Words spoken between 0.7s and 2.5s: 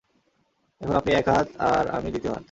এখন আপনি এক হাত, আর আমি দ্বিতীয় হাত।